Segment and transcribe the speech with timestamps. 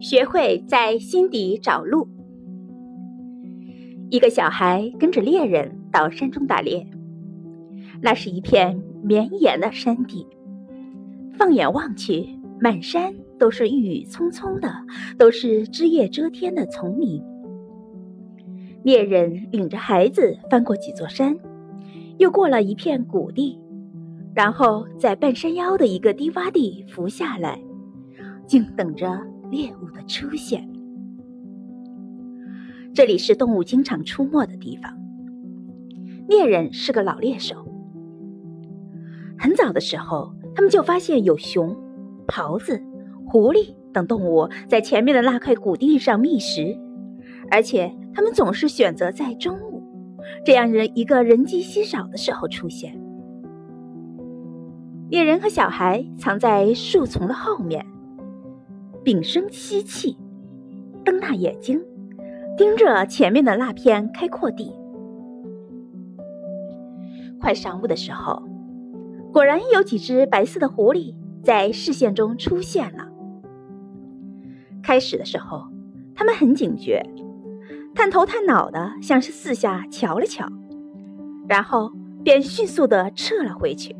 [0.00, 2.08] 学会在心底找路。
[4.10, 6.86] 一个小孩跟着猎人到山中打猎，
[8.00, 10.26] 那是一片绵延的山地，
[11.36, 12.26] 放眼望去，
[12.60, 14.72] 满山都是郁郁葱葱的，
[15.18, 17.22] 都是枝叶遮天的丛林。
[18.84, 21.36] 猎人领着孩子翻过几座山，
[22.18, 23.58] 又过了一片谷地，
[24.32, 27.60] 然后在半山腰的一个低洼地伏下来，
[28.46, 29.20] 静等着
[29.50, 30.68] 猎物的出现。
[32.94, 34.96] 这里是动物经常出没的地方。
[36.28, 37.66] 猎人是个老猎手，
[39.38, 41.76] 很早的时候，他们就发现有熊、
[42.26, 42.82] 狍子、
[43.26, 46.78] 狐狸等动物在前面的那块谷地上觅食，
[47.50, 47.94] 而且。
[48.14, 49.80] 他们总是选择在中午，
[50.44, 53.00] 这样人一个人迹稀少的时候出现。
[55.08, 57.86] 猎人和小孩藏在树丛的后面，
[59.08, 60.18] 屏声吸气，
[61.02, 61.80] 瞪大眼睛，
[62.58, 64.70] 盯着前面的那片开阔地。
[67.40, 68.42] 快晌午的时候，
[69.32, 73.08] 果然有几只白色的狐狸在视线中出现了。
[74.82, 75.62] 开始的时候，
[76.14, 77.02] 他们很警觉。
[77.94, 80.46] 探头探脑的，像是四下瞧了瞧，
[81.48, 81.90] 然后
[82.22, 83.96] 便迅速的撤了回去。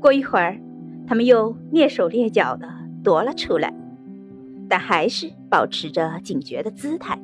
[0.00, 0.58] 过一会儿，
[1.06, 2.66] 他们又蹑手蹑脚的
[3.04, 3.72] 夺了出来，
[4.68, 7.16] 但还是保持着警觉的姿态。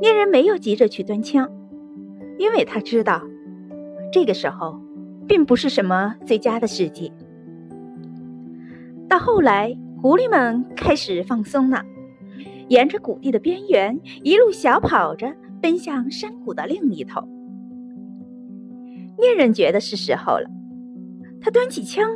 [0.00, 1.50] 猎人没有急着去端枪，
[2.38, 3.22] 因为他知道，
[4.12, 4.78] 这个时候
[5.26, 7.10] 并不是什么最佳的时机。
[9.08, 11.82] 到后来，狐狸们开始放松了。
[12.68, 17.20] 沿着谷地的边缘，一路小跑着奔向山谷的另一头。
[19.18, 20.48] 猎人觉得是时候了，
[21.40, 22.08] 他端起枪，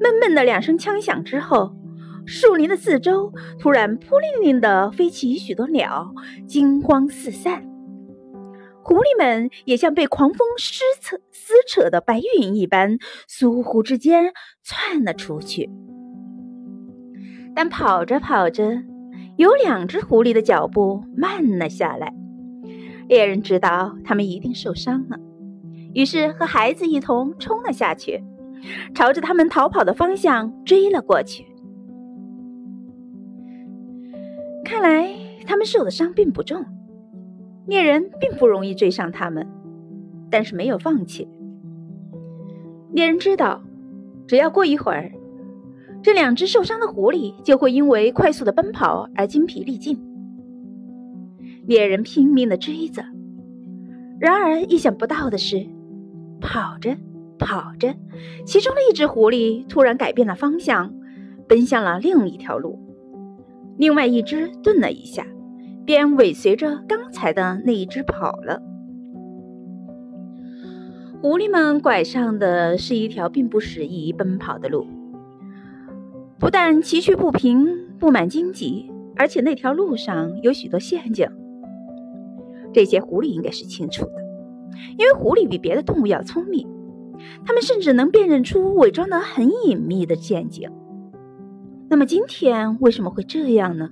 [0.00, 1.72] 闷闷的两声枪响之后，
[2.26, 6.12] 树林的四周突然扑棱棱的飞起许多鸟，
[6.46, 7.64] 惊慌四散。
[8.82, 12.98] 狐狸们也像被狂风撕扯撕扯的白云一般，
[13.28, 14.32] 倏忽之间
[14.62, 15.68] 窜了出去。
[17.54, 18.82] 但跑着跑着，
[19.36, 22.14] 有两只狐狸的脚步慢了下来，
[23.08, 25.18] 猎人知道他们一定受伤了，
[25.92, 28.22] 于是和孩子一同冲了下去，
[28.94, 31.46] 朝着他们逃跑的方向追了过去。
[34.64, 35.08] 看来
[35.46, 36.64] 他们受的伤并不重，
[37.66, 39.46] 猎人并不容易追上他们，
[40.30, 41.28] 但是没有放弃。
[42.92, 43.62] 猎人知道，
[44.26, 45.10] 只要过一会儿。
[46.00, 50.00] 这两只受伤的狐狸就会因为快速的奔跑而精疲力尽。
[51.66, 53.04] 猎人拼命的追着，
[54.20, 55.66] 然而意想不到的是，
[56.40, 56.96] 跑着
[57.38, 57.94] 跑着，
[58.44, 60.92] 其中的一只狐狸突然改变了方向，
[61.46, 62.78] 奔向了另一条路。
[63.76, 65.26] 另外一只顿了一下，
[65.84, 68.60] 便尾随着刚才的那一只跑了。
[71.20, 74.86] 狐狸们拐上的是一条并不适宜奔跑的路。
[76.38, 81.28] 不但崎岖不平、布满荆棘，而且那条路上有许多陷阱。
[82.72, 84.12] 这些狐狸应该是清楚的，
[84.96, 86.68] 因为狐狸比别的动物要聪明，
[87.44, 90.70] 他们甚至能辨认出伪装得很隐秘的陷阱。
[91.88, 93.90] 那么今天为什么会这样呢？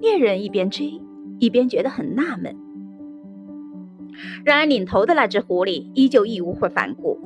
[0.00, 1.00] 猎人一边追，
[1.38, 2.56] 一边觉得很纳闷。
[4.44, 7.18] 然而领头的那只狐狸依旧义无反顾。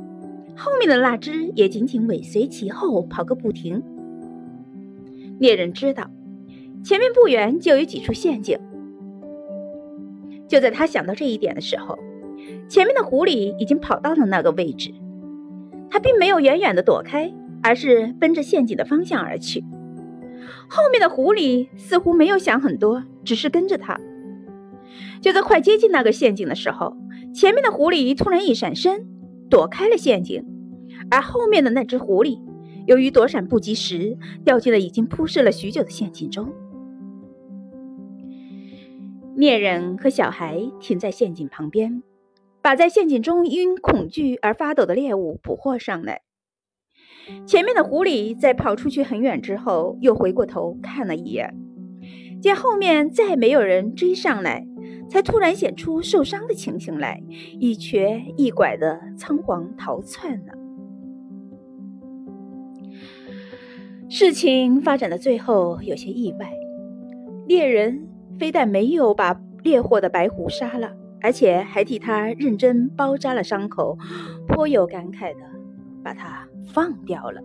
[0.54, 3.82] 后面的那只也紧紧尾随其后，跑个不停。
[5.38, 6.10] 猎人知道，
[6.84, 8.58] 前面不远就有几处陷阱。
[10.46, 11.98] 就在他想到这一点的时候，
[12.68, 14.92] 前面的狐狸已经跑到了那个位置。
[15.90, 17.32] 它并没有远远的躲开，
[17.62, 19.64] 而是奔着陷阱的方向而去。
[20.68, 24.00] 后面的狐狸似乎没有想很多，只是跟着他。
[25.20, 26.96] 就在快接近那个陷阱的时候，
[27.34, 29.06] 前面的狐狸突然一闪身。
[29.50, 30.42] 躲开了陷阱，
[31.10, 32.40] 而后面的那只狐狸，
[32.86, 34.16] 由于躲闪不及时，
[34.46, 36.50] 掉进了已经铺设了许久的陷阱中。
[39.37, 42.02] 猎人和小孩停在陷阱旁边，
[42.62, 46.23] 把在陷阱中因恐惧而发抖的猎物捕获上来。
[47.47, 51.55] 前面的狐狸在跑出去很远之后，又回过头看了一眼，
[52.41, 54.67] 见后面再没有人追上来。
[55.11, 57.23] 才突然显出受伤的情形来，
[57.61, 60.55] 一瘸一拐的仓皇逃窜了。
[64.08, 66.50] 事情发展到最后有些意外，
[67.47, 68.08] 猎人
[68.38, 73.96] 非但没有把猎获的白狐杀了，而且还替他认真包扎了伤口，
[74.48, 75.40] 颇有感慨的
[76.02, 77.40] 把他放掉了。